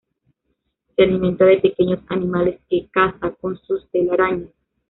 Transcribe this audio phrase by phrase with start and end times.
[0.95, 4.49] Se alimenta de pequeños animales que caza con sus telarañas.